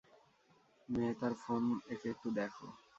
মেহতার 0.89 1.33
phone, 1.41 1.63
একে 1.93 2.07
একটু 2.13 2.27
দেখ। 2.37 2.53